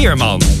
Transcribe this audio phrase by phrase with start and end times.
[0.00, 0.59] Weerman.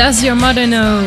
[0.00, 1.02] Does Your Mother Know?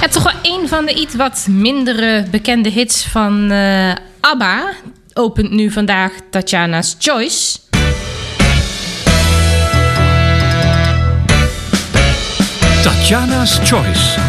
[0.00, 4.72] Ja, toch wel een van de iets wat mindere bekende hits van eh, ABBA.
[5.14, 7.58] Opent nu vandaag Tatjana's Choice.
[12.82, 14.20] Tatjana's Choice.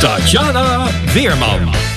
[0.00, 1.91] Tatjana Weerman.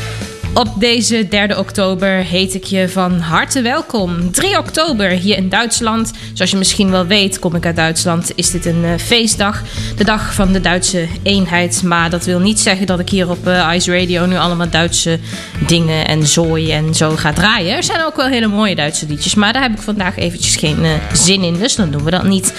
[0.55, 4.31] Op deze 3 oktober heet ik je van harte welkom.
[4.31, 6.11] 3 oktober hier in Duitsland.
[6.33, 9.63] Zoals je misschien wel weet, kom ik uit Duitsland, is dit een eh, feestdag.
[9.97, 11.83] De dag van de Duitse eenheid.
[11.83, 15.19] Maar dat wil niet zeggen dat ik hier op eh, Ice Radio nu allemaal Duitse
[15.67, 17.75] dingen en zooi en zo ga draaien.
[17.75, 19.35] Er zijn ook wel hele mooie Duitse liedjes.
[19.35, 21.57] Maar daar heb ik vandaag eventjes geen eh, zin in.
[21.57, 22.53] Dus dan doen we dat niet.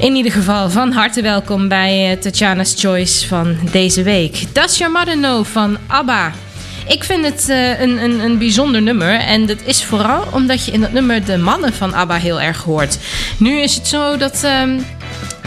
[0.00, 4.44] In ieder geval van harte welkom bij Tatjana's Choice van deze week.
[4.52, 6.43] Does Your Mother van ABBA.
[6.86, 9.18] Ik vind het eh, een, een, een bijzonder nummer.
[9.18, 12.62] En dat is vooral omdat je in dat nummer de mannen van ABBA heel erg
[12.62, 12.98] hoort.
[13.38, 14.44] Nu is het zo dat...
[14.44, 14.78] ehm,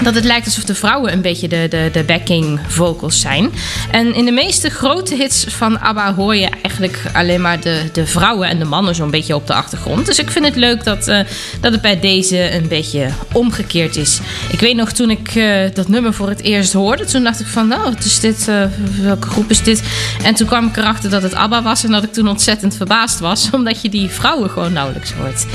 [0.03, 3.51] dat het lijkt alsof de vrouwen een beetje de, de, de backing vocals zijn.
[3.91, 8.05] En in de meeste grote hits van ABBA hoor je eigenlijk alleen maar de, de
[8.05, 10.05] vrouwen en de mannen zo'n beetje op de achtergrond.
[10.05, 11.19] Dus ik vind het leuk dat, eh,
[11.61, 14.19] dat het bij deze een beetje omgekeerd is.
[14.51, 17.47] Ik weet nog toen ik eh, dat nummer voor het eerst hoorde, toen dacht ik
[17.47, 18.47] van nou, wat is dit?
[18.47, 18.63] Eh,
[19.01, 19.83] welke groep is dit?
[20.23, 23.19] En toen kwam ik erachter dat het ABBA was en dat ik toen ontzettend verbaasd
[23.19, 25.45] was, omdat je die vrouwen gewoon nauwelijks hoort.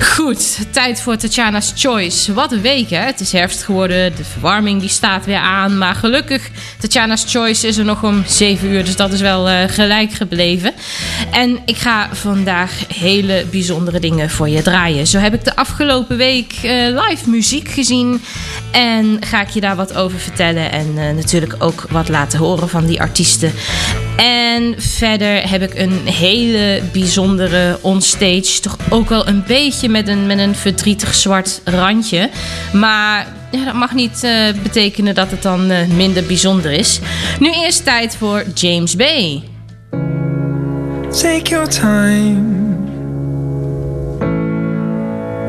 [0.00, 2.32] Goed, tijd voor Tatjana's Choice.
[2.32, 3.79] Wat een week hè, het is herfst geworden.
[3.88, 5.78] De verwarming die staat weer aan.
[5.78, 8.84] Maar gelukkig, Tatjana's Choice is er nog om 7 uur.
[8.84, 10.72] Dus dat is wel eh, gelijk gebleven.
[11.30, 15.06] En ik ga vandaag hele bijzondere dingen voor je draaien.
[15.06, 18.22] Zo heb ik de afgelopen week eh, live muziek gezien.
[18.70, 20.72] En ga ik je daar wat over vertellen.
[20.72, 23.52] En eh, natuurlijk ook wat laten horen van die artiesten.
[24.16, 28.60] En verder heb ik een hele bijzondere onstage.
[28.60, 32.30] Toch ook wel een beetje met een, met een verdrietig zwart randje.
[32.72, 34.32] Maar ja, dat mag niet eh,
[34.62, 37.00] betekenen dat het dan eh, minder bijzonder is.
[37.38, 39.42] Nu eerst tijd voor James Bay.
[41.10, 42.58] Take your time.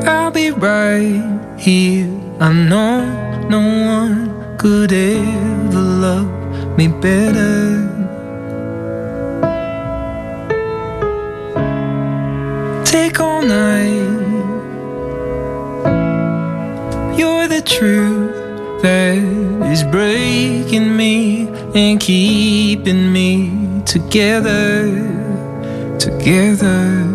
[0.04, 1.22] I'll be right
[1.56, 2.08] here.
[2.40, 3.04] I know
[3.48, 6.26] no one could ever love
[6.76, 7.90] me better.
[12.84, 14.21] Take all night.
[17.64, 19.18] Truth that
[19.72, 25.12] is breaking me and keeping me together
[25.98, 27.06] together.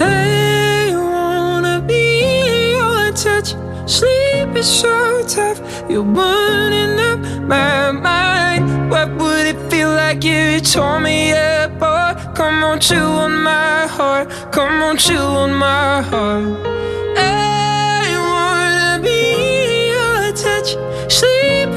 [0.00, 3.54] I wanna be your touch.
[3.90, 5.60] Sleep is so tough.
[5.90, 8.90] You're burning up my mind.
[8.90, 12.36] What would it feel like if you tore me apart?
[12.36, 12.94] Come on, chew
[13.24, 14.30] on my heart.
[14.52, 16.83] Come on, chew on my heart.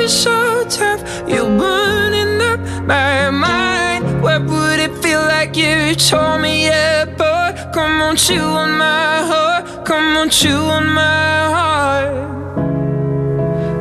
[0.07, 1.01] So tough.
[1.27, 4.21] You're burning up my mind.
[4.21, 7.74] What would it feel like if you tore me apart?
[7.74, 9.86] Come on, chew on my heart.
[9.86, 12.27] Come on, chew on my heart.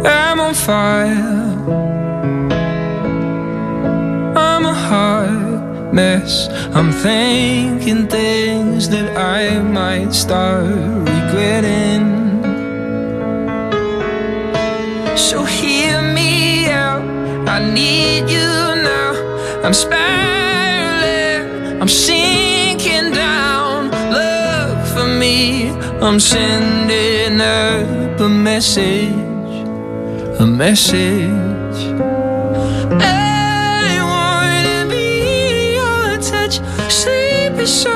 [0.06, 1.46] I'm on fire.
[4.37, 6.49] I'm a hot mess.
[6.75, 10.67] I'm thinking things that I might start
[11.08, 12.17] regretting.
[15.17, 15.86] So out.
[17.56, 18.50] I need you
[18.91, 19.12] now.
[19.64, 21.41] I'm spiraling.
[21.81, 23.91] I'm sinking down.
[24.12, 25.70] Look for me.
[26.03, 29.14] I'm sending up a message.
[30.38, 31.79] A message.
[33.00, 36.61] I wanna be your touch.
[36.93, 37.96] Sleep is so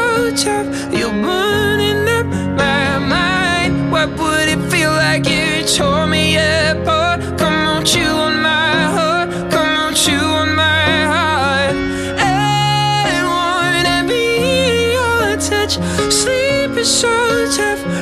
[16.91, 18.00] Sleep is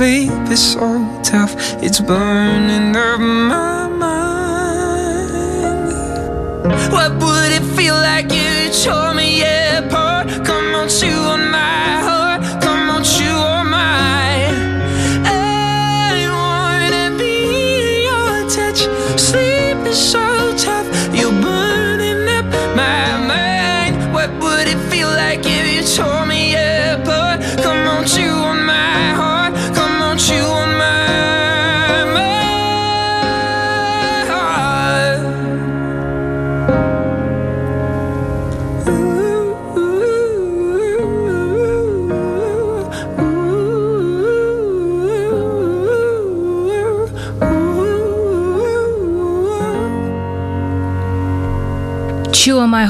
[0.00, 4.80] Sleep is so tough, it's burning up my mind.
[6.90, 9.59] What would it feel like if you tore me apart?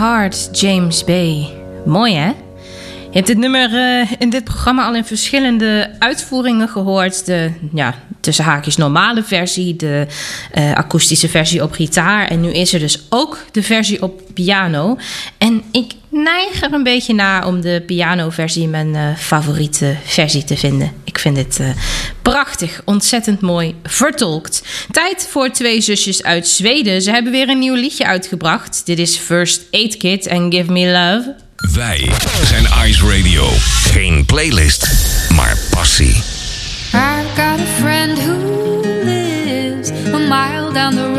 [0.01, 1.49] Heart, James Bay.
[1.85, 2.27] Mooi hè?
[2.27, 7.27] Je hebt dit nummer eh, in dit programma al in verschillende uitvoeringen gehoord.
[7.27, 10.07] De ja, tussen haakjes normale versie, de
[10.53, 12.29] eh, akoestische versie op gitaar.
[12.29, 14.99] En nu is er dus ook de versie op piano.
[15.39, 20.57] En ik neig er een beetje naar om de pianoversie mijn eh, favoriete versie te
[20.57, 20.93] vinden.
[21.05, 21.69] Ik vind dit eh,
[22.23, 24.63] prachtig, ontzettend mooi vertolkt.
[24.91, 27.03] Tijd voor twee zusjes uit Zweden.
[27.03, 28.83] Ze hebben weer een nieuw liedje uitgebracht.
[28.85, 31.35] Dit is First Aid Kit en Give Me Love.
[31.75, 32.11] Wij
[32.45, 33.49] zijn Ice Radio.
[33.85, 34.87] Geen playlist,
[35.35, 36.15] maar passie.
[36.93, 38.37] I've got a friend who
[39.05, 41.10] lives a mile down the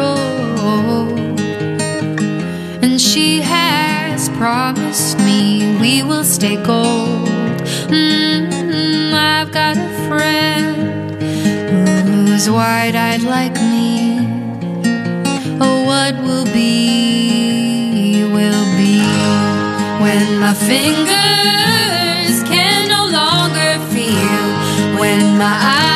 [4.42, 7.60] promised me we will stay gold.
[7.94, 10.78] Mm -hmm, I've got a friend
[12.10, 13.92] who's wide eyed like me.
[15.64, 18.98] Oh, what will be, will be
[20.04, 24.46] when my fingers can no longer feel,
[25.02, 25.91] when my eyes.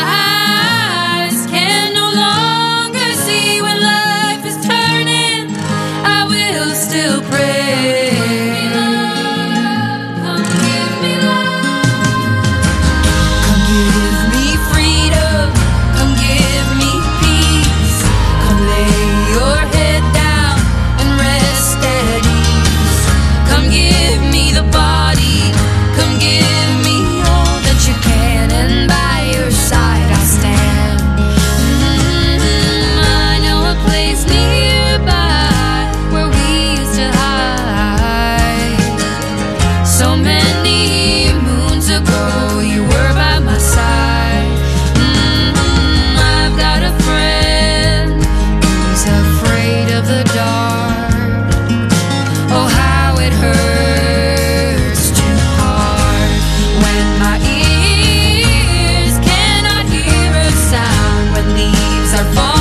[62.16, 62.55] are falling.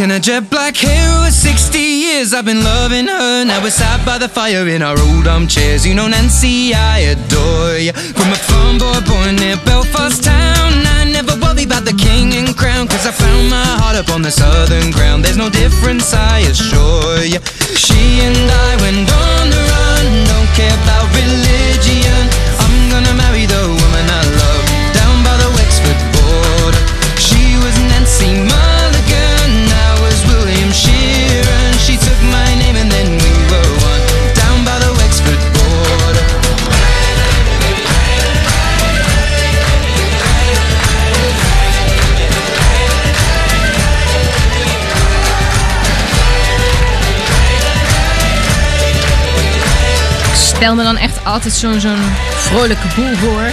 [0.00, 1.08] And a jet black hair.
[1.20, 3.44] Over 60 years I've been loving her.
[3.44, 5.86] Now we're sat by the fire in our old armchairs.
[5.86, 7.92] You know, Nancy, I adore you.
[7.92, 10.72] From a farm boy born near Belfast town.
[11.00, 12.88] I never worry about the king and crown.
[12.88, 15.24] Cause I found my heart up on the southern ground.
[15.24, 17.40] There's no difference, I assure you.
[17.72, 20.06] She and I went on the run.
[20.28, 22.20] Don't care about religion.
[22.60, 23.45] I'm gonna marry
[50.56, 53.50] Stel me dan echt altijd zo'n zo'n vrolijke boel voor.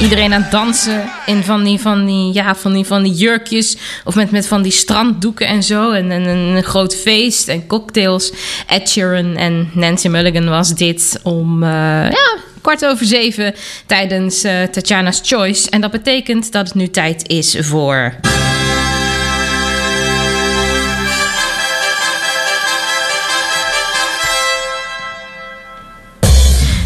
[0.00, 3.76] Iedereen aan het dansen in van die, van die, ja, van die, van die jurkjes.
[4.04, 5.90] Of met, met van die stranddoeken en zo.
[5.90, 8.32] En, en een groot feest en cocktails.
[8.66, 11.68] Ed Sheeran en Nancy Mulligan was dit om eh,
[12.10, 13.54] ja, kwart over zeven
[13.86, 15.70] tijdens eh, Tatjana's Choice.
[15.70, 18.14] En dat betekent dat het nu tijd is voor...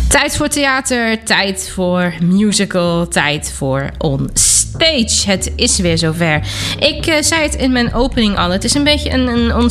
[0.09, 5.31] Tijd voor theater, tijd voor musical, tijd voor on stage.
[5.31, 6.41] Het is weer zover.
[6.79, 8.51] Ik eh, zei het in mijn opening al.
[8.51, 9.71] Het is een beetje een, een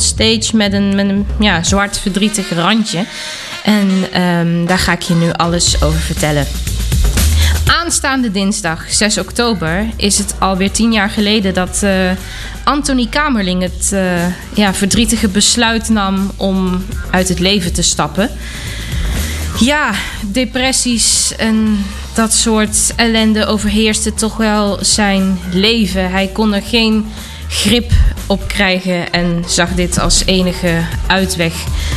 [0.52, 3.04] met een, met een ja, zwart verdrietig randje.
[3.64, 6.46] En ehm, daar ga ik je nu alles over vertellen.
[7.66, 12.10] Aanstaande dinsdag, 6 oktober, is het alweer tien jaar geleden dat eh,
[12.64, 18.30] Anthony Kamerling het eh, ja, verdrietige besluit nam om uit het leven te stappen.
[19.60, 26.10] Ja, depressies en dat soort ellende overheerste toch wel zijn leven.
[26.10, 27.06] Hij kon er geen
[27.48, 27.90] grip
[28.26, 31.52] op krijgen en zag dit als enige uitweg.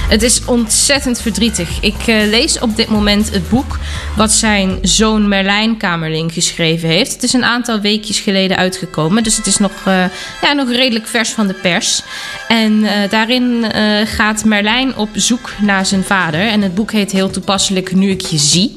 [0.10, 1.70] Het is ontzettend verdrietig.
[1.82, 3.80] Ik eh, lees op dit moment het boek
[4.16, 7.14] wat zijn zoon Merlijn Kamerling geschreven heeft.
[7.14, 10.04] Het is een aantal weekjes geleden uitgekomen, dus het is nog, eh,
[10.42, 12.02] ja, nog redelijk vers van de pers.
[12.48, 13.48] En eh, daarin
[14.06, 16.42] gaat Merlijn op zoek naar zijn vader.
[16.42, 18.76] En het boek heet heel toepasselijk Nu ik je zie.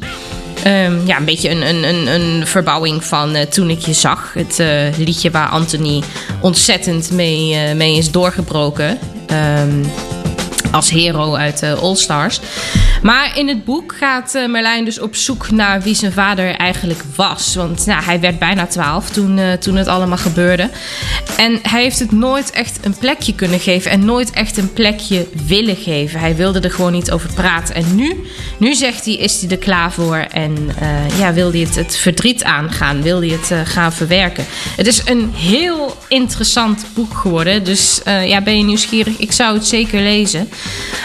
[0.62, 4.32] Ehm, ja, een beetje een, een, een, een verbouwing van eh, Toen ik je zag.
[4.34, 6.02] Het eh, liedje waar Anthony
[6.40, 8.98] ontzettend mee, eh, mee is doorgebroken.
[9.26, 9.84] Ehm,
[10.72, 12.40] als hero uit eh, All Stars.
[13.02, 17.02] Maar in het boek gaat eh, Merlijn dus op zoek naar wie zijn vader eigenlijk
[17.16, 17.54] was.
[17.54, 20.70] Want nou, hij werd bijna twaalf toen, eh, toen het allemaal gebeurde.
[21.36, 23.90] En hij heeft het nooit echt een plekje kunnen geven.
[23.90, 26.20] En nooit echt een plekje willen geven.
[26.20, 27.74] Hij wilde er gewoon niet over praten.
[27.74, 28.26] En nu,
[28.58, 30.16] nu zegt hij, is hij er klaar voor.
[30.16, 30.74] En
[31.18, 33.02] ja, wil hij het, het verdriet aangaan.
[33.02, 34.44] Wil hij het gaan verwerken.
[34.76, 37.64] Het is een heel interessant boek geworden.
[37.64, 39.16] Dus ja, ben je nieuwsgierig?
[39.16, 40.48] Ik zou het zeker lezen.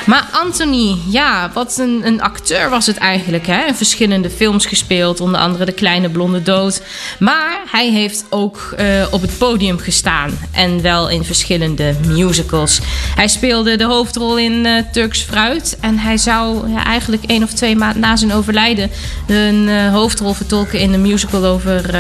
[0.08, 3.48] Maar Anthony, ja, wat een, een acteur was het eigenlijk.
[3.48, 3.66] Hè?
[3.66, 6.82] In verschillende films gespeeld, onder andere De Kleine Blonde Dood.
[7.20, 10.40] Maar hij heeft ook eh, op het podium gestaan.
[10.52, 12.80] En wel in verschillende musicals.
[13.16, 15.78] Hij speelde de hoofdrol in eh, Turks Fruit.
[15.80, 18.92] En hij zou eigenlijk één of twee maanden na zijn overlijden...
[19.28, 21.96] een eh, hoofdrol vertolken in de musical over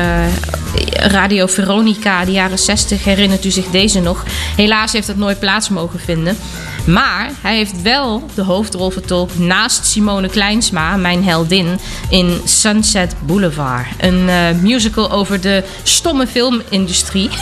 [0.93, 3.03] Radio Veronica, de jaren 60.
[3.03, 4.23] Herinnert u zich deze nog?
[4.55, 6.37] Helaas heeft dat nooit plaats mogen vinden.
[6.87, 13.87] Maar hij heeft wel de hoofdrol vertolkt naast Simone Kleinsma, mijn heldin, in Sunset Boulevard.
[13.97, 17.29] Een eh, musical over de stomme filmindustrie.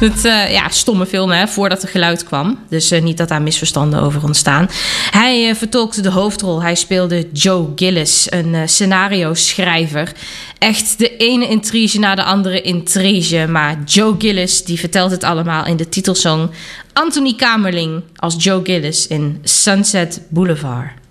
[0.00, 2.58] Het eh, ja, stomme film, hè, voordat er geluid kwam.
[2.68, 4.68] Dus eh, niet dat daar misverstanden over ontstaan.
[5.10, 6.62] Hij vertolkte de hoofdrol.
[6.62, 10.12] Hij speelde Joe Gillis, een scenario-schrijver.
[10.62, 13.46] Echt de ene intrige na de andere intrige.
[13.48, 16.50] Maar Joe Gillis die vertelt het allemaal in de titelsong.
[16.92, 21.01] Anthony Kamerling als Joe Gillis in Sunset Boulevard.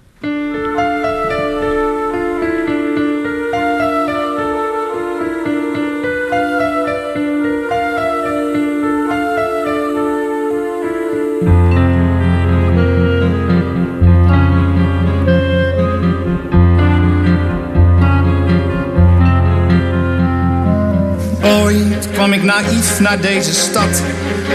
[22.22, 24.04] Kwam ik naïef naar deze stad.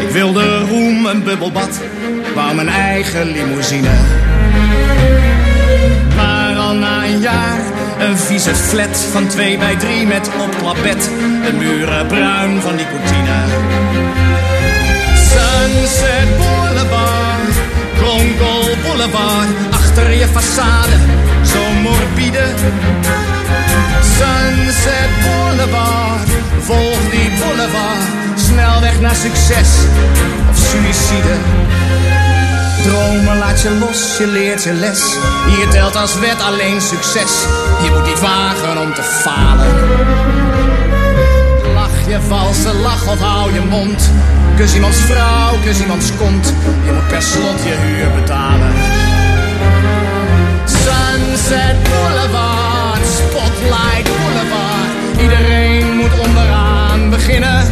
[0.01, 1.81] Ik wilde roem, een bubbelbad,
[2.35, 3.91] wou mijn eigen limousine.
[6.17, 7.61] Maar al na een jaar,
[7.99, 11.11] een vieze flat van 2 bij 3 met opklapbed.
[11.45, 13.39] De muren bruin van nicotine.
[15.31, 17.55] Sunset Boulevard,
[17.97, 20.97] Kronkel Boulevard, achter je façade,
[21.53, 22.47] zo morbide.
[24.19, 26.29] Sunset Boulevard,
[26.61, 27.26] volg die
[27.71, 28.03] boulevard,
[28.37, 29.69] snelweg naar succes
[30.51, 31.35] of suïcide.
[33.39, 35.01] laat je los, je leert je les.
[35.47, 37.33] Hier telt als wet alleen succes.
[37.85, 39.75] Je moet niet wagen om te falen.
[41.75, 44.11] Lach je valse lach of hou je mond.
[44.57, 46.55] Kus iemands vrouw, kus iemands kont.
[46.85, 48.73] Je moet per slot je huur betalen.
[50.65, 52.56] Sunset Boulevard,
[57.27, 57.63] beginnen.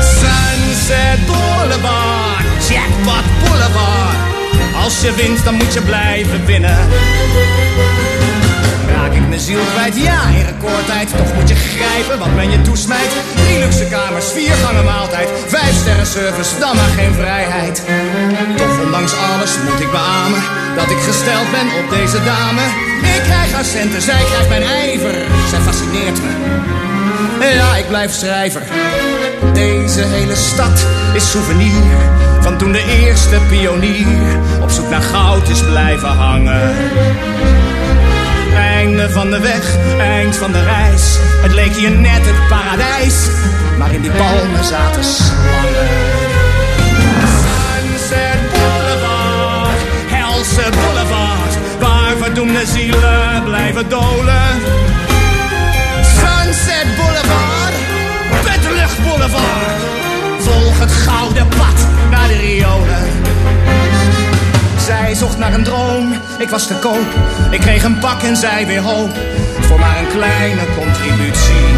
[0.00, 4.16] Sunset Boulevard, Jackpot Boulevard.
[4.84, 6.78] Als je wint, dan moet je blijven winnen.
[8.94, 9.96] Raak ik mijn ziel kwijt?
[9.96, 11.08] Ja, in recordtijd.
[11.16, 13.12] Toch moet je grijpen wat men je toesmijt.
[13.34, 15.28] Drie luxe kamers, vier gangen maaltijd.
[15.46, 17.82] Vijf sterren service, dan maar geen vrijheid.
[18.56, 20.42] Toch ondanks alles moet ik beamen
[20.76, 22.62] dat ik gesteld ben op deze dame.
[23.16, 25.14] Ik krijg haar centen, zij krijgt mijn ijver.
[25.50, 26.85] Zij fascineert me.
[27.40, 28.62] Ja, ik blijf schrijver.
[29.52, 31.82] Deze hele stad is souvenir
[32.40, 36.74] van toen de eerste pionier op zoek naar goud is blijven hangen.
[38.56, 41.18] Einde van de weg, eind van de reis.
[41.42, 43.14] Het leek hier net het paradijs,
[43.78, 46.14] maar in die palmen zaten slangen.
[47.36, 54.48] Sunset Boulevard, Helse Boulevard, waar verdoemde zielen blijven dolen.
[56.02, 56.85] Sunset
[60.38, 63.04] Volg het gouden pad naar de riolen.
[64.84, 67.06] Zij zocht naar een droom, ik was te koop.
[67.50, 69.10] Ik kreeg een pak en zij weer hoop.
[69.60, 71.74] Voor maar een kleine contributie.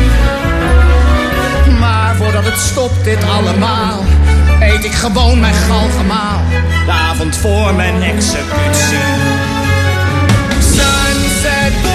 [1.79, 4.05] Maar voordat het stopt, dit allemaal.
[4.61, 6.41] Eet ik gewoon mijn galgemaal.
[6.85, 9.07] De avond voor mijn executie.
[10.61, 11.88] Sunset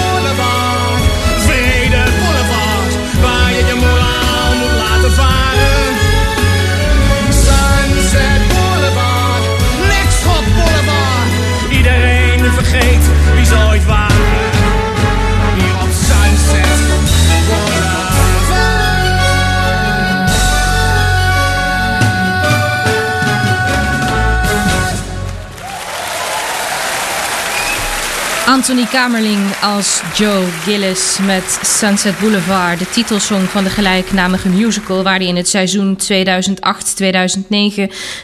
[28.64, 35.16] Anthony Kamerling als Joe Gillis met Sunset Boulevard, de titelsong van de gelijknamige musical waar
[35.16, 36.02] hij in het seizoen 2008-2009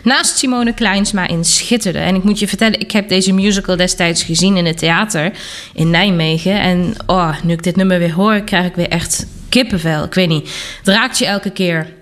[0.02, 1.98] naast Simone Kleinsma in schitterde.
[1.98, 5.32] En ik moet je vertellen, ik heb deze musical destijds gezien in het theater
[5.74, 6.60] in Nijmegen.
[6.60, 10.04] En oh, nu ik dit nummer weer hoor, krijg ik weer echt kippenvel.
[10.04, 11.92] Ik weet niet, het raakt je elke keer.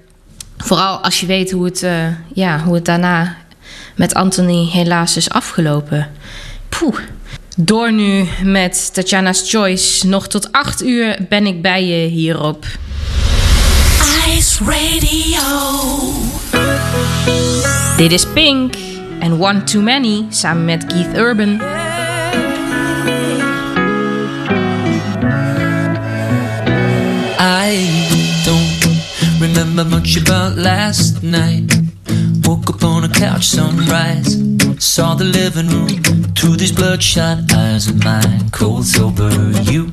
[0.58, 3.36] Vooral als je weet hoe het, eh, ja, hoe het daarna
[3.94, 6.10] met Anthony helaas is afgelopen.
[6.68, 6.98] Poeh.
[7.60, 10.06] Door nu met Tatjana's Choice.
[10.06, 12.66] Nog tot 8 uur ben ik bij je hierop.
[14.28, 15.40] Ice Radio.
[17.96, 18.74] Dit is Pink
[19.20, 21.60] en One Too Many samen met Keith Urban.
[27.40, 27.88] I
[28.44, 29.00] don't
[29.40, 31.80] remember much about last night.
[32.40, 34.57] Woke up on a couch, sunrise.
[34.80, 35.88] Saw the living room
[36.34, 38.50] through these bloodshot eyes of mine.
[38.50, 39.30] Cold sober,
[39.62, 39.90] you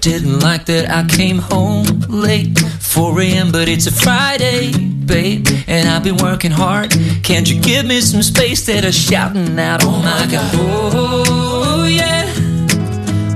[0.00, 3.52] didn't like that I came home late, 4 a.m.
[3.52, 6.90] But it's a Friday, babe, and I've been working hard.
[7.22, 8.64] Can't you give me some space?
[8.66, 12.32] That are shouting out, oh my god, oh yeah.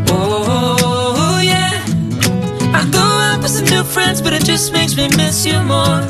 [0.08, 1.82] Oh yeah,
[2.74, 6.02] I go out with some new friends, but it just makes me miss you more,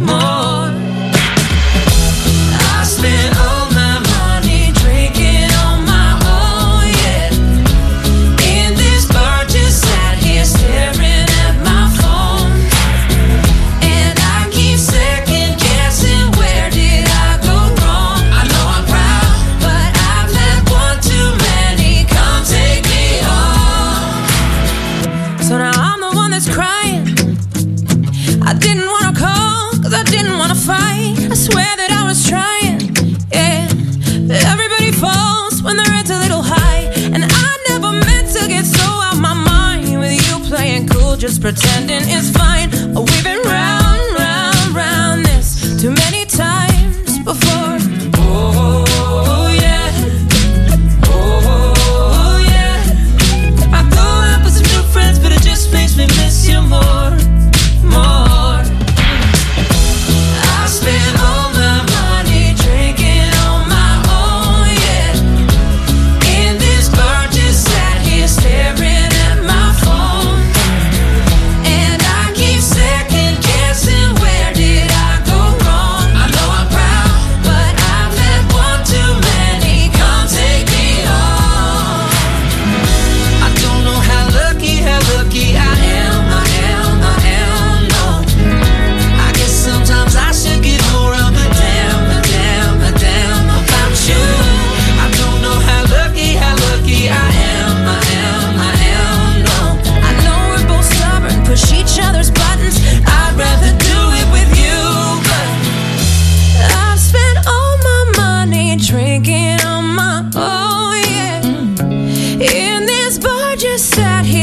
[0.00, 0.65] more.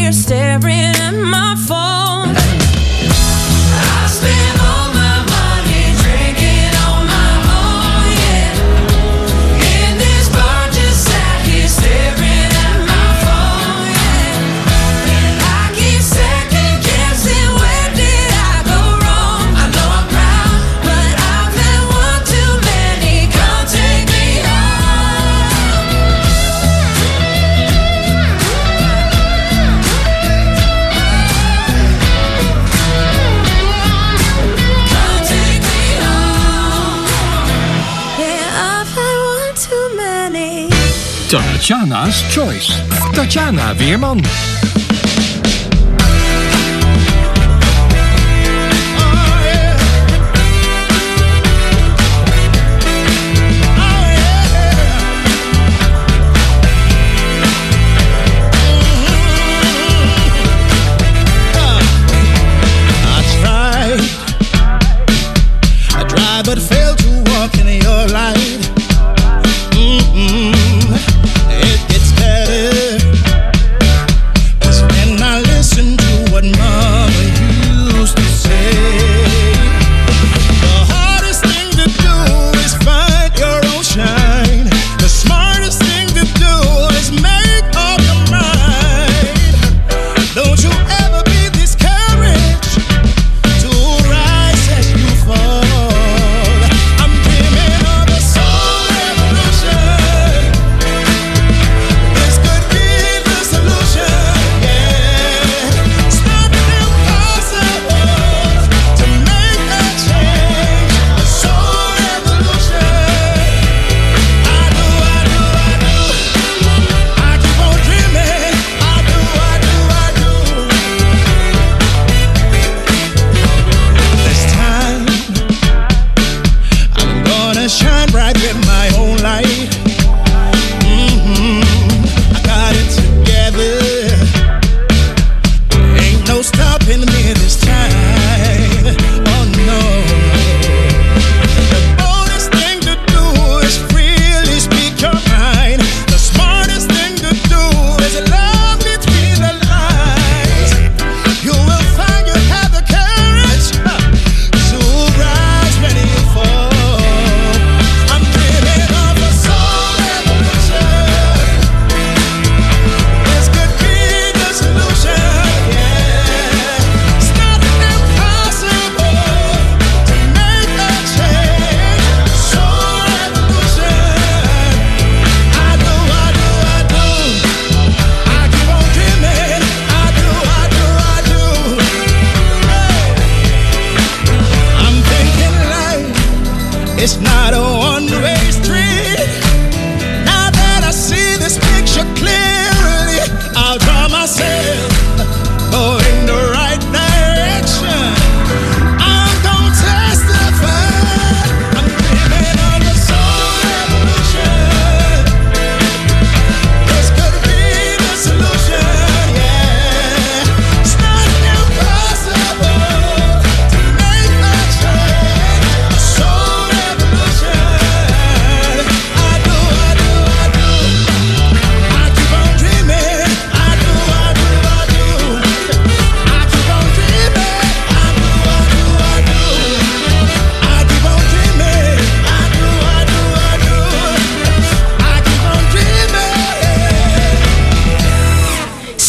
[0.04, 2.03] here staring at my phone.
[41.63, 42.76] Tatjana's Choice.
[43.15, 44.53] Tatjana Weerman.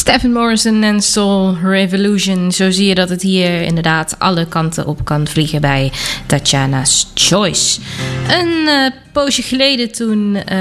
[0.07, 2.53] Stephen Morrison en Soul Revolution.
[2.53, 5.93] Zo zie je dat het hier inderdaad alle kanten op kan vliegen bij
[6.27, 7.81] Tatjana's Choice.
[8.29, 10.59] Een eh, poosje geleden toen eh,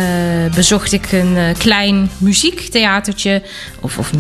[0.56, 3.42] bezocht ik een eh, klein muziektheatertje
[3.84, 4.12] of, of.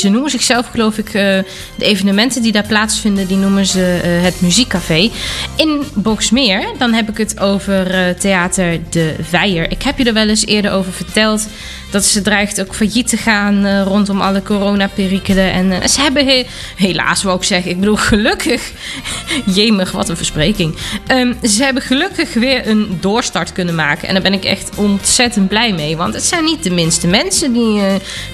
[0.00, 4.22] Ze noemen zichzelf geloof ik, eh, de evenementen die daar plaatsvinden, die noemen ze eh,
[4.22, 5.10] het muziekcafé.
[5.56, 9.70] In Boksmeer, dan heb ik het over eh, theater De Weijer.
[9.70, 11.46] Ik heb je er wel eens eerder over verteld
[11.90, 15.52] dat ze dreigt ook failliet te gaan rondom alle coronaperikelen.
[15.52, 16.46] En ze hebben he-
[16.76, 18.72] helaas, wou ik zeggen, ik bedoel gelukkig,
[19.54, 20.76] jemig, wat een verspreking.
[21.06, 24.08] Ehm, ze hebben gelukkig weer een doorstart kunnen maken.
[24.08, 25.96] En daar ben ik echt ontzettend blij mee.
[25.96, 27.80] Want het zijn niet de minste mensen die,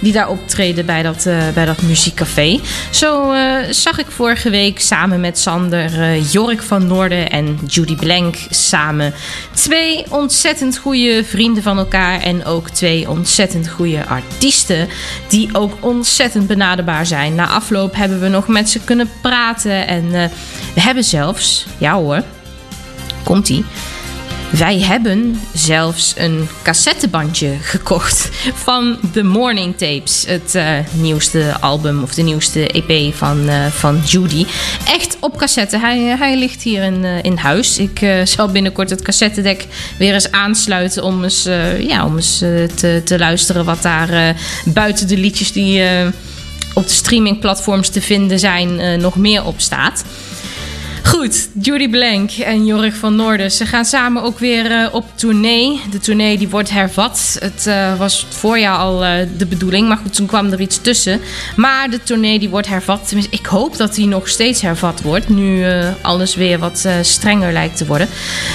[0.00, 2.60] die daar optreden bij dat, eh, bij dat muziekcafé.
[2.90, 7.96] Zo eh, zag ik vorige week samen met Sander, eh, Jork van Noorden en Judy
[7.96, 9.14] Blank samen.
[9.54, 12.20] Twee ontzettend goede vrienden van elkaar.
[12.20, 14.88] En ook twee ontzettend goede artiesten.
[15.28, 17.34] Die ook ontzettend benaderbaar zijn.
[17.34, 19.86] Na afloop hebben we nog met ze kunnen praten.
[19.86, 20.10] En
[20.74, 22.22] we hebben zelfs, ja hoor,
[23.24, 23.64] komt-ie.
[24.50, 30.24] Wij hebben zelfs een cassettebandje gekocht van The Morning Tapes.
[30.26, 34.46] Het eh, nieuwste album of de nieuwste EP van, eh, van Judy.
[34.88, 35.78] Echt op cassette.
[35.78, 37.78] Hij, eh, hij ligt hier in, in huis.
[37.78, 39.66] Ik zal binnenkort het cassettedek
[39.98, 41.42] weer eens aansluiten om eens,
[41.78, 42.38] ja, om eens
[42.74, 45.82] te, te luisteren wat daar buiten de liedjes die
[46.74, 50.04] op de streamingplatforms te vinden zijn nog meer op staat.
[51.16, 51.48] Goed.
[51.62, 53.50] Judy Blank en Jorik van Noorden.
[53.50, 55.80] Ze gaan samen ook weer eh, op tournee.
[55.90, 57.36] De tournee die wordt hervat.
[57.40, 60.80] Het eh, was het voorjaar al eh, de bedoeling, maar goed, toen kwam er iets
[60.80, 61.20] tussen.
[61.56, 63.06] Maar de tournee die wordt hervat.
[63.06, 65.28] Tenminste, ik hoop dat die nog steeds hervat wordt.
[65.28, 65.64] Nu
[66.00, 68.08] alles weer wat strenger lijkt te worden.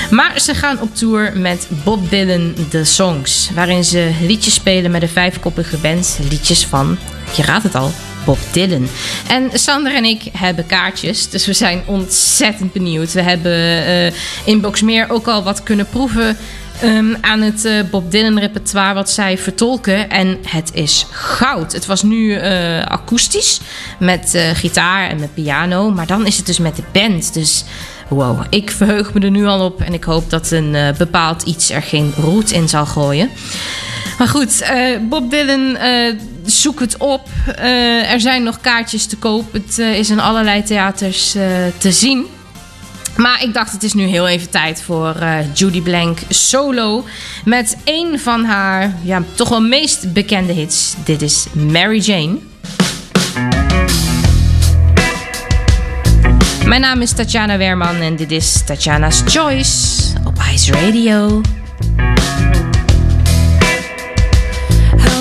[0.09, 3.49] Maar ze gaan op tour met Bob Dylan The Songs.
[3.55, 6.19] Waarin ze liedjes spelen met een vijfkoppige band.
[6.29, 6.97] Liedjes van,
[7.35, 7.91] je raadt het al,
[8.25, 8.87] Bob Dylan.
[9.27, 13.13] En Sander en ik hebben kaartjes, dus we zijn ontzettend benieuwd.
[13.13, 14.11] We hebben eh,
[14.45, 16.37] in Boxmeer ook al wat kunnen proeven
[16.81, 20.09] ehm, aan het eh, Bob Dylan repertoire wat zij vertolken.
[20.09, 21.73] En het is goud.
[21.73, 23.59] Het was nu eh, akoestisch
[23.99, 27.33] met gitaar en met piano, maar dan is het dus met de band.
[27.33, 27.63] Dus
[28.07, 31.69] wow, ik verheug me er nu al op en ik hoop dat een bepaald iets
[31.69, 33.29] er geen roet in zal gooien.
[34.17, 34.71] Maar goed,
[35.09, 35.77] Bob Dylan,
[36.51, 37.27] zoek het op.
[37.55, 39.53] Eh, er zijn nog kaartjes te koop.
[39.53, 41.43] Het eh, is in allerlei theaters eh,
[41.77, 42.25] te zien.
[43.15, 45.15] Maar ik dacht, het is nu heel even tijd voor
[45.53, 47.05] Judy Blank solo.
[47.45, 50.93] Met een van haar ja, toch wel meest bekende hits.
[51.03, 52.37] Dit is Mary Jane.
[56.65, 61.41] Mijn naam is Tatjana Werman en dit is Tatjana's Choice op Ice Radio.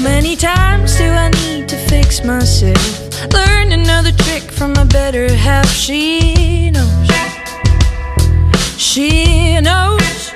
[0.01, 3.23] How many times do I need to fix myself?
[3.35, 5.69] Learn another trick from my better half.
[5.69, 7.07] She knows.
[8.79, 10.33] She knows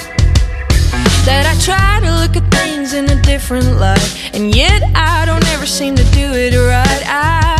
[1.24, 5.46] that I try to look at things in a different light, and yet I don't
[5.55, 7.03] ever seem to do it right.
[7.07, 7.53] I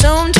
[0.00, 0.37] shown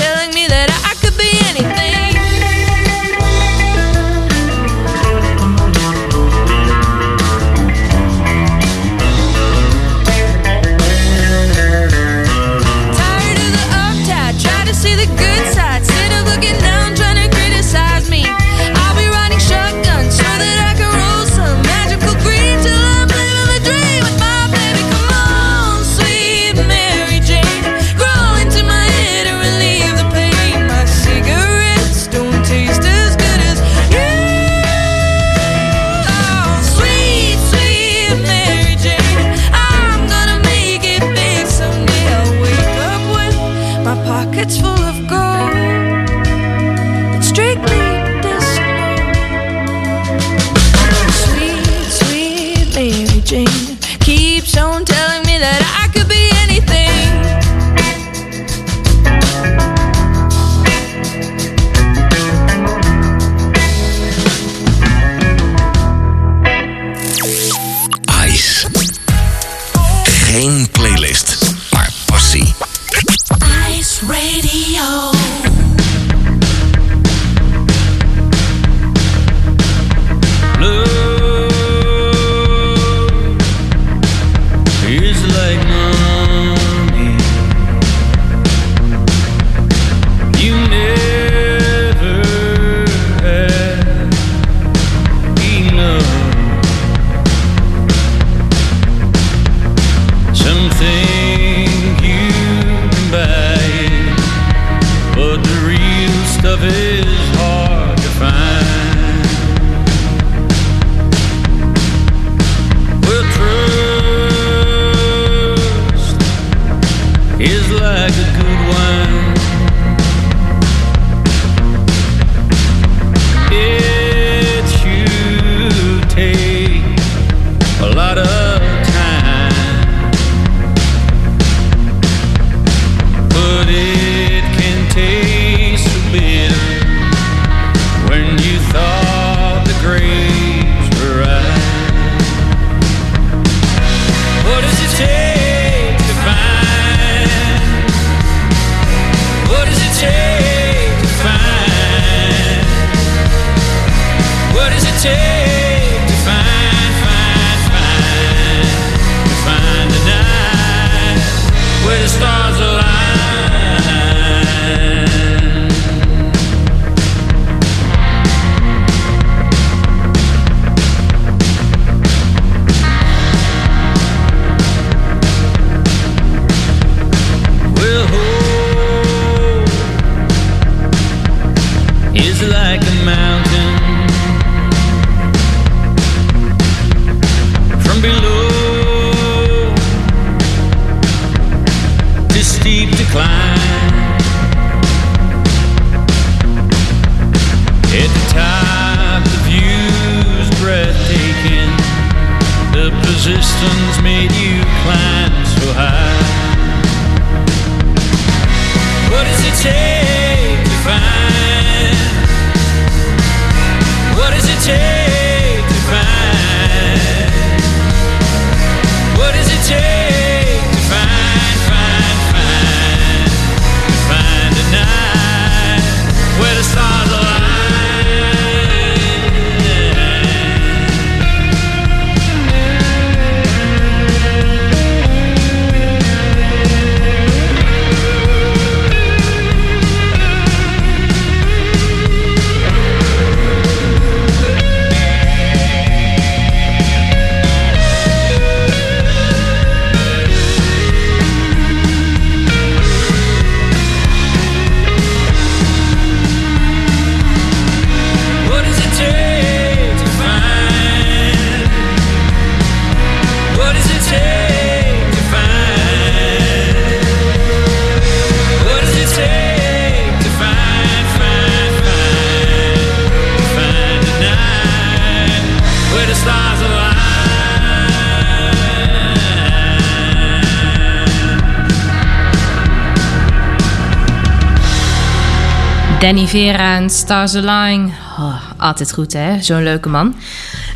[286.08, 287.92] Danny Vera en Stars Align.
[288.18, 289.42] Oh, altijd goed, hè?
[289.42, 290.14] Zo'n leuke man.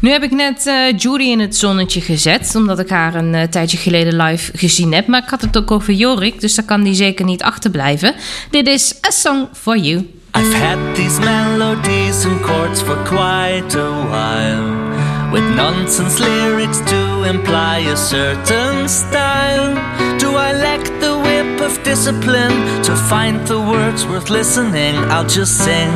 [0.01, 3.43] Nu heb ik net eh Judy in het zonnetje gezet, omdat ik haar een eh,
[3.49, 5.07] tijdje geleden live gezien heb.
[5.07, 8.15] Maar ik had het ook over Jorik, dus daar kan die zeker niet achterblijven.
[8.51, 9.97] Dit is A Song For You.
[10.37, 17.87] I've had these melodies and chords for quite a while, with nonsense lyrics to imply
[17.93, 19.75] a certain style.
[20.19, 21.32] Do I lack the whip
[21.73, 24.95] of discipline to find the words worth listening?
[25.13, 25.93] I'll just sing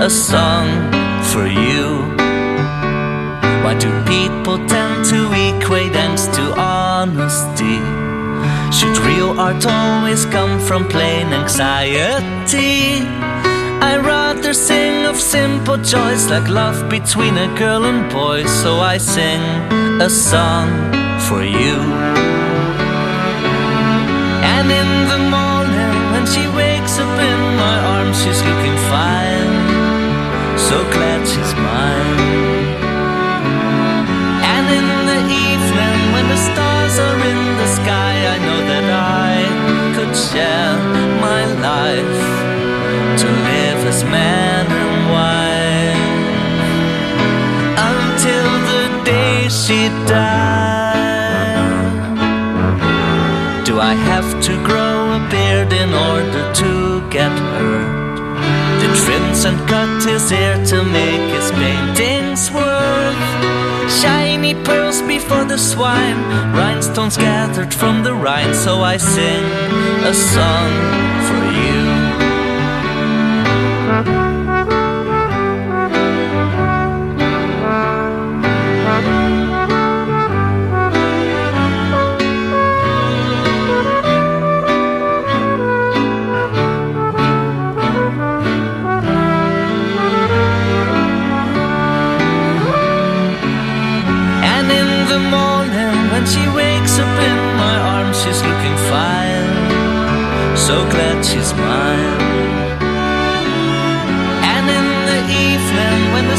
[0.00, 0.66] a song
[1.30, 1.84] for you.
[3.64, 7.78] Why do people tend to equate angst to honesty?
[8.76, 13.06] Should real art always come from plain anxiety?
[13.90, 18.98] I rather sing of simple joys like love between a girl and boy, so I
[18.98, 19.42] sing
[20.00, 20.68] a song
[21.26, 22.47] for you.
[24.68, 29.52] And in the morning when she wakes up in my arms, she's looking fine.
[30.68, 32.20] So glad she's mine.
[34.52, 39.32] And in the evening when the stars are in the sky, I know that I
[39.96, 40.76] could share
[41.26, 42.20] my life
[43.20, 46.04] to live as man and wife
[47.90, 50.68] until the day she died.
[53.64, 54.37] Do I have to
[55.30, 58.18] beard in order to get hurt?
[58.80, 63.22] Did Vincent cut his hair to make his paintings worth?
[64.00, 66.20] Shiny pearls before the swine,
[66.54, 69.44] rhinestones gathered from the Rhine, so I sing
[70.04, 70.72] a song
[71.26, 71.78] for you.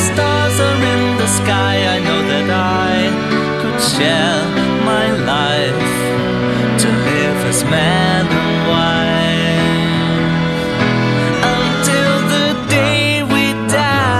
[0.07, 2.93] Stars are in the sky, I know that I
[3.61, 4.41] could share
[4.91, 5.91] my life
[6.81, 9.69] to live as man and wife
[11.57, 12.47] until the
[12.77, 14.19] day we die.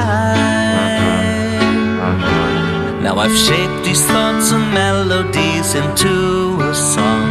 [3.04, 6.16] Now I've shaped these thoughts and melodies into
[6.72, 7.30] a song.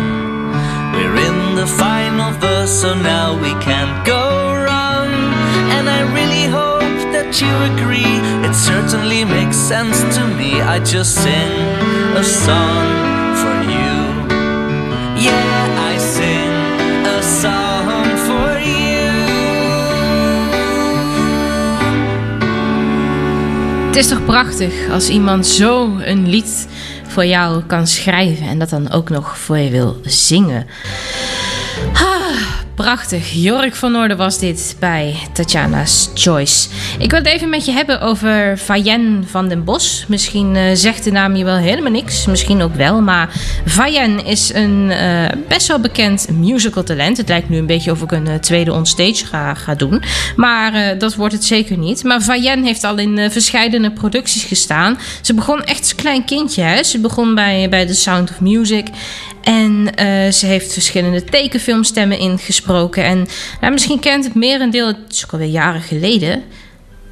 [0.94, 4.22] We're in the final verse, so now we can't go
[4.64, 5.10] wrong.
[5.76, 6.27] And I really
[7.28, 8.48] that you agree.
[8.48, 10.60] It certainly makes sense to me.
[10.60, 11.50] I just sing
[12.16, 13.96] a song for you.
[15.20, 16.50] Yeah, I sing
[17.06, 18.76] a song for you.
[23.86, 26.68] Het is toch prachtig als iemand zo een lied
[27.06, 30.66] voor jou kan schrijven en dat dan ook nog voor je wil zingen.
[32.78, 33.32] Prachtig.
[33.32, 36.68] Jork van Noorden was dit bij Tatjana's Choice.
[36.98, 40.04] Ik wil het even met je hebben over Fayen van den Bos.
[40.08, 43.00] Misschien eh, zegt de naam je wel helemaal niks, misschien ook wel.
[43.00, 43.30] Maar
[43.66, 47.16] Fayen is een eh, best wel bekend musical talent.
[47.16, 50.02] Het lijkt nu een beetje of ik een eh, tweede onstage ga, doen.
[50.36, 52.04] Maar dat wordt het zeker niet.
[52.04, 54.98] Maar Fayen heeft al in verschillende producties gestaan.
[55.20, 56.62] Ze begon echt als klein kindje.
[56.62, 56.82] Hè?
[56.82, 58.86] Ze begon bij, bij The Sound of Music.
[59.48, 63.04] En eh, ze heeft verschillende tekenfilmstemmen ingesproken.
[63.04, 63.26] En
[63.60, 66.42] nou, misschien kent het merendeel, het is ook alweer jaren geleden.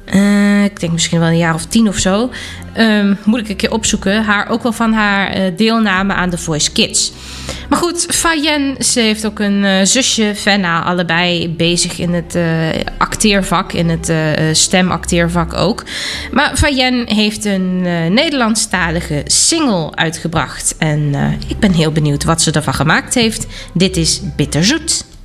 [0.07, 2.29] Eh, ik denk misschien wel een jaar of tien of zo.
[2.73, 4.23] Ehm, moet ik een keer opzoeken.
[4.23, 7.11] Haar, ook wel van haar eh, deelname aan The Voice Kids.
[7.69, 12.37] Maar goed, Fayen, ze heeft ook een eh, zusje, Fenna, allebei bezig in het
[12.97, 14.11] acteervak, in het
[14.57, 15.83] stemacteervak ook.
[16.31, 17.81] Maar Fayen heeft een
[18.13, 20.75] Nederlandstalige single uitgebracht.
[20.77, 21.15] En
[21.47, 23.47] ik ben heel benieuwd wat ze ervan gemaakt heeft.
[23.73, 25.16] Dit is Bitterzoet.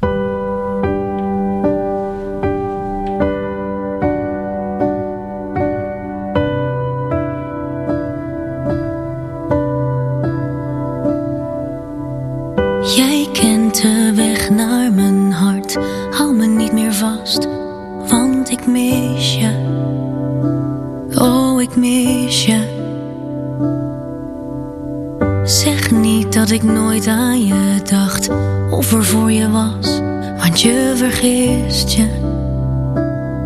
[26.53, 28.29] Ik nooit aan je dacht
[28.71, 30.01] of er voor je was,
[30.39, 32.07] want je vergist je.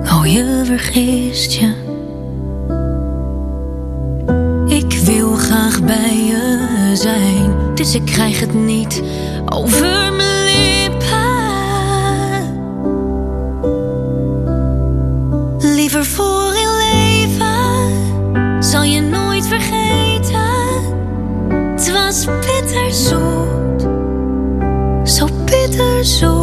[0.04, 1.74] Oh, je vergist je.
[4.66, 9.02] Ik wil graag bij je zijn, dus ik krijg het niet
[9.46, 10.05] over
[26.06, 26.35] bitterzoet.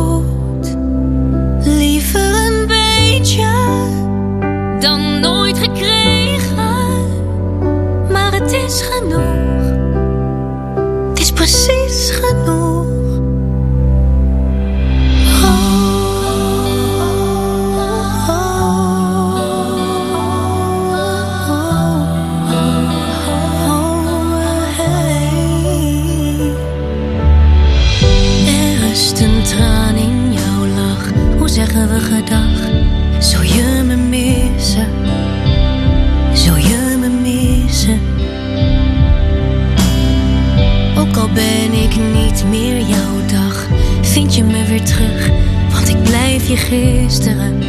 [44.83, 45.29] Terug,
[45.71, 47.63] want ik blijf je gisteren.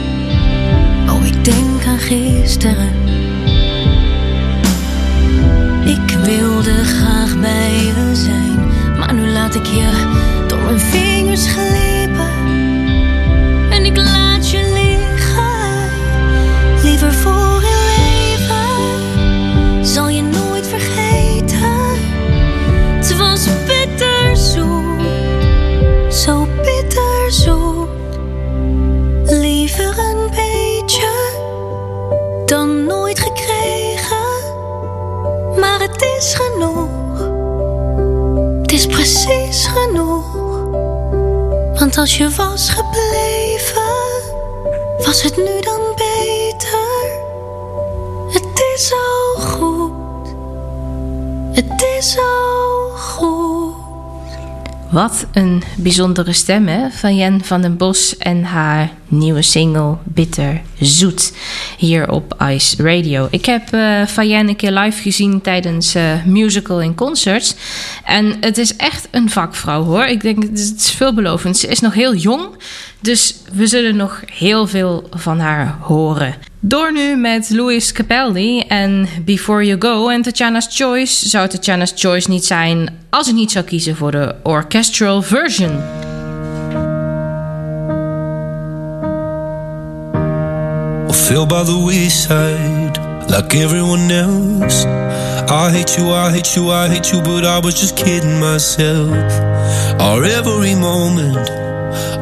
[1.09, 2.93] Oh, ik denk aan gisteren.
[5.85, 9.91] Ik wilde graag bij je zijn, maar nu laat ik je
[10.47, 11.94] door mijn vingers glippen.
[42.17, 43.83] Je was gebleven,
[44.99, 47.23] was het nu dan beter?
[48.33, 49.93] Het is zo goed.
[51.53, 53.75] Het is zo goed.
[54.91, 60.61] Wat een bijzondere stem hè, van Jen van den Bos en haar nieuwe single Bitter
[60.81, 61.33] Zoet
[61.79, 63.29] hier op Ice Radio.
[63.31, 67.55] Ik heb eh van Jen een keer live gezien tijdens eh, musical en concerts.
[68.05, 70.05] En het is echt een vakvrouw hoor.
[70.05, 71.57] Ik denk het is, veelbelovend.
[71.57, 72.47] Ze is nog heel jong,
[73.01, 76.35] dus we zullen nog heel veel van haar horen.
[76.61, 82.31] Door nu met Louis Capaldi en Before You Go en Tatjana's Choice zou Tatjana's Choice
[82.31, 85.81] niet zijn als ik niet zou kiezen voor de orchestral version.
[91.11, 95.04] I fell by the wayside like everyone else.
[95.49, 99.11] I hate you, I hate you, I hate you, but I was just kidding myself.
[100.01, 101.49] Our every moment,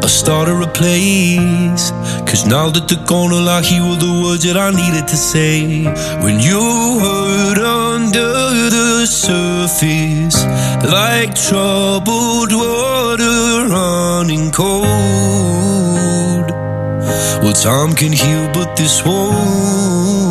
[0.04, 1.92] I started a place.
[2.26, 5.84] Cause now that the corner like you were the words that I needed to say.
[6.24, 6.58] When you
[6.98, 8.32] hurt under
[8.70, 10.42] the surface,
[10.90, 14.82] like troubled water running cold.
[17.42, 20.21] Well, time can heal, but this won't.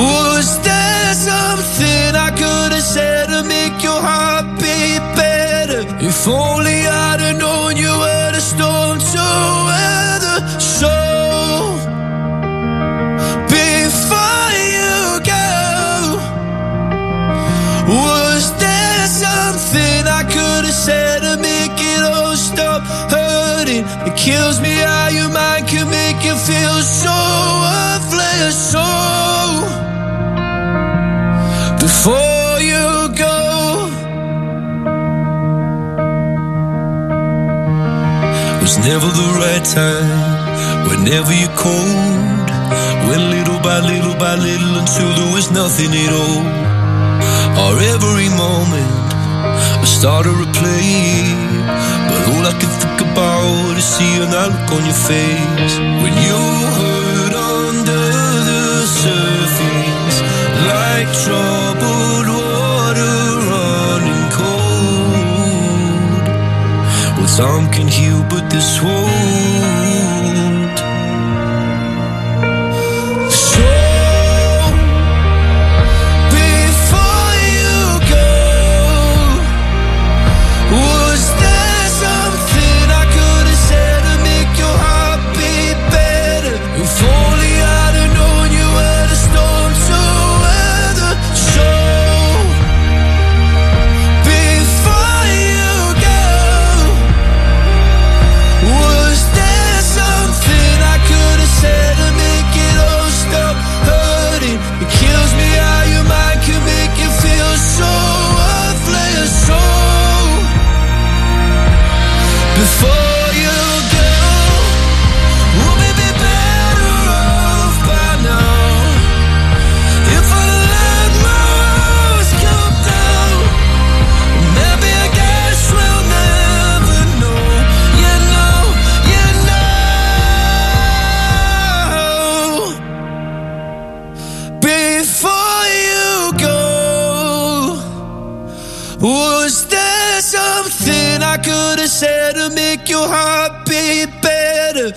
[0.00, 5.82] Was there something I could have said to make your heart beat better?
[6.00, 9.26] If only I'd have known you were the storm to
[9.68, 10.38] weather.
[10.58, 10.94] So,
[13.52, 15.50] before you go,
[18.00, 22.80] was there something I could have said to make it all stop
[23.12, 23.84] hurting?
[24.08, 27.29] It kills me how your mind can make you feel so
[38.90, 40.88] never the right time.
[40.90, 42.50] Whenever you're cold,
[43.34, 46.42] little by little by little until there was nothing at all
[47.62, 49.08] or every moment
[49.82, 51.22] I started to play
[52.08, 56.40] But all I can think about is seeing that look on your face When you
[56.78, 58.04] hurt under
[58.50, 58.64] the
[59.02, 60.18] surface
[60.70, 62.29] Like troubled
[67.40, 69.79] Some can heal, but this wound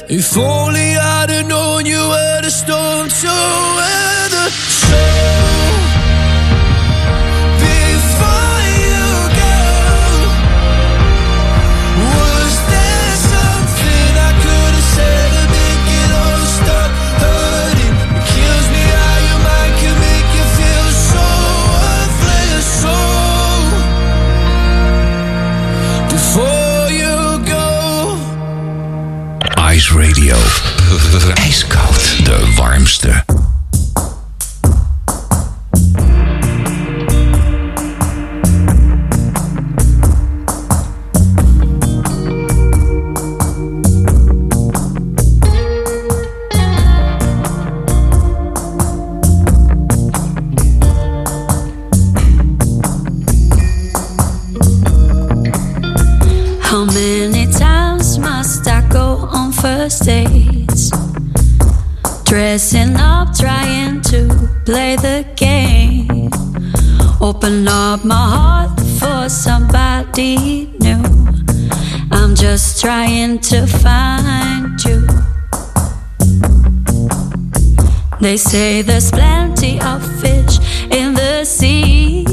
[0.10, 3.34] If only I'd have known you were the storm to
[3.78, 4.50] weather.
[4.50, 5.53] So
[78.24, 80.58] They say there's plenty of fish
[80.90, 82.33] in the sea.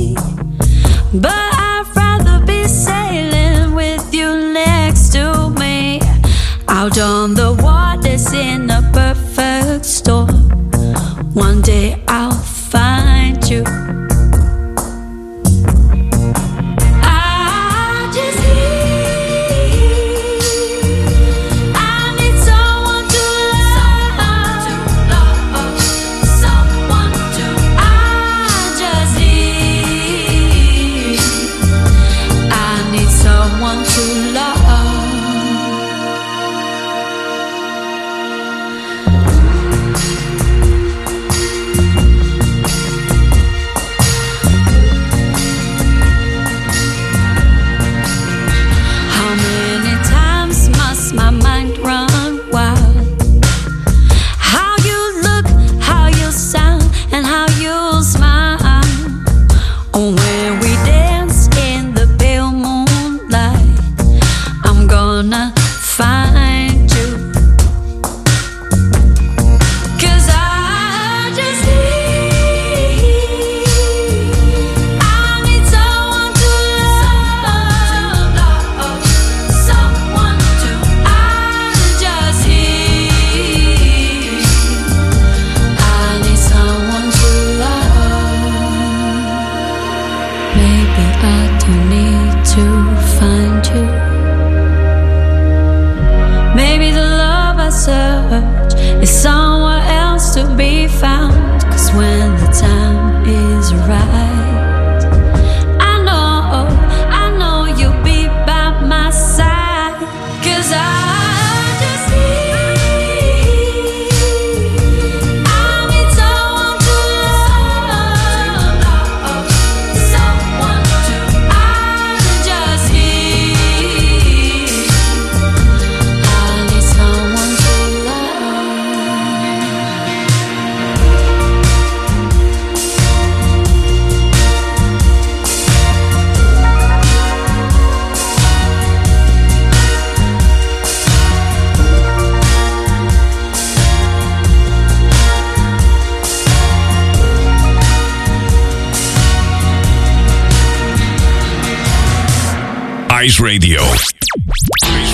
[153.39, 153.83] Radio.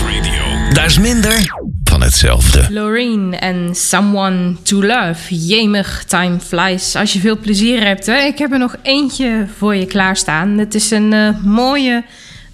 [0.06, 0.72] Radio.
[0.72, 1.54] Daar is minder
[1.84, 2.66] van hetzelfde.
[2.70, 5.46] Loreen en Someone to Love.
[5.46, 6.96] Jemig, time flies.
[6.96, 8.06] Als je veel plezier hebt.
[8.06, 8.18] Hè?
[8.18, 10.58] Ik heb er nog eentje voor je klaarstaan.
[10.58, 12.04] Het is een eh, mooie,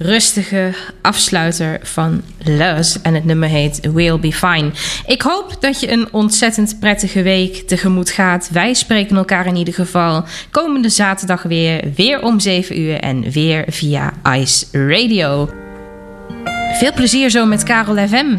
[0.02, 2.96] rustige afsluiter van Luz.
[3.02, 4.70] En het nummer heet We'll Be Fine.
[5.06, 8.48] Ik hoop dat je een ontzettend prettige week tegemoet gaat.
[8.52, 11.80] Wij spreken elkaar in ieder geval komende zaterdag weer.
[11.96, 15.50] Weer om 7 uur en weer via Ice Radio.
[16.72, 18.36] Veel plezier zo met Karel FM.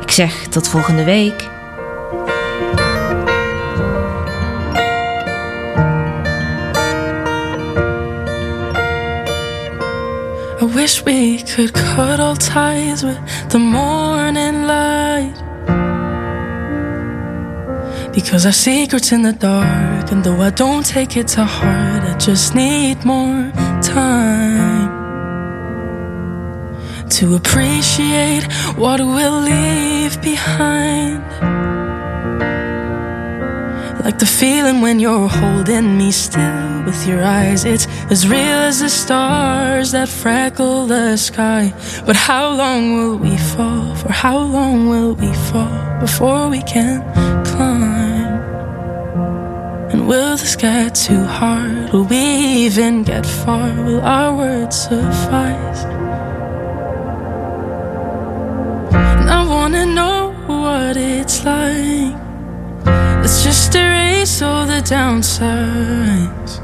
[0.00, 1.55] Ik zeg tot volgende week.
[10.76, 13.18] Wish we could cut all ties with
[13.48, 15.34] the morning light.
[18.12, 22.14] Because our secrets in the dark, and though I don't take it to heart, I
[22.18, 23.50] just need more
[23.80, 24.90] time
[27.16, 28.44] to appreciate
[28.76, 31.65] what we'll leave behind.
[34.06, 37.64] Like the feeling when you're holding me still with your eyes.
[37.64, 41.74] It's as real as the stars that freckle the sky.
[42.06, 43.96] But how long will we fall?
[43.96, 47.02] For how long will we fall before we can
[47.44, 48.38] climb?
[49.90, 51.92] And will this get too hard?
[51.92, 52.24] Will we
[52.66, 53.74] even get far?
[53.86, 55.82] Will our words suffice?
[59.18, 62.25] And I wanna know what it's like.
[63.26, 66.60] Let's just erase all the downsides.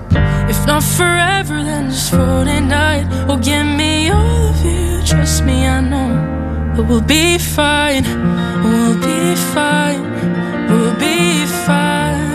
[0.48, 3.08] If not forever, then just for tonight.
[3.28, 5.02] Oh, give me all of you.
[5.04, 6.14] Trust me, I know
[6.76, 8.04] that we'll be fine.
[8.62, 10.02] We'll be fine.
[10.70, 12.30] We'll be fine.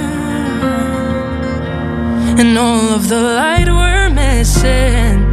[2.37, 5.23] And all of the light we're missing.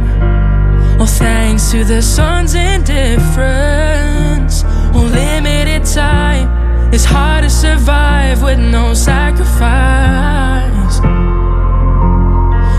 [1.01, 4.63] Oh, thanks to the sun's indifference.
[4.95, 6.64] Oh, limited time.
[6.93, 10.99] It's hard to survive with no sacrifice.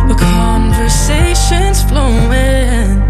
[0.08, 3.00] But conversations flowing,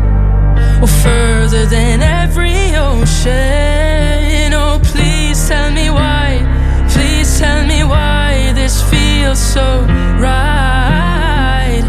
[0.80, 4.52] well, further than every ocean.
[4.52, 6.42] Oh, please tell me why.
[6.90, 9.82] Please tell me why this feels so
[10.18, 11.84] right.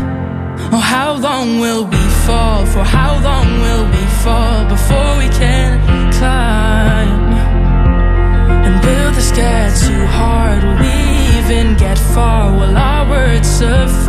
[0.71, 2.65] Oh, how long will we fall?
[2.65, 5.79] For how long will we fall before we can
[6.13, 6.56] climb?
[10.19, 10.95] hard Will we
[11.39, 12.51] even get far?
[12.59, 14.07] Will our words suffice?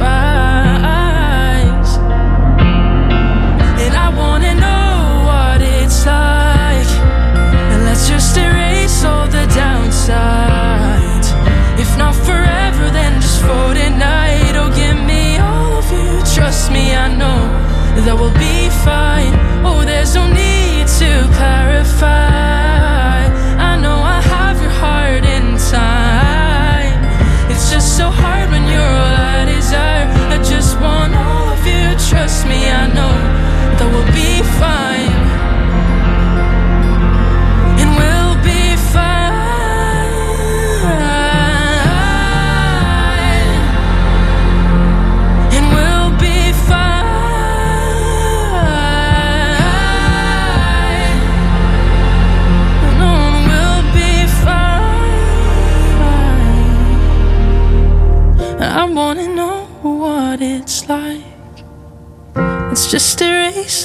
[3.85, 4.93] And I wanna know
[5.29, 6.93] what it's like
[7.71, 11.29] And let's just erase all the downsides
[11.85, 16.85] If not forever, then just for tonight Oh, give me all of you, trust me,
[17.05, 17.41] I know
[18.05, 19.18] That we'll be fine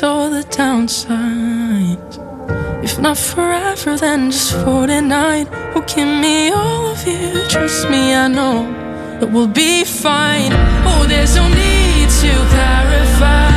[0.03, 2.15] all the downsides.
[2.83, 5.47] If not forever, then just for tonight.
[5.75, 7.47] Oh, give me all of you.
[7.47, 8.63] Trust me, I know
[9.19, 10.51] that we'll be fine.
[10.85, 13.52] Oh, there's no need to clarify.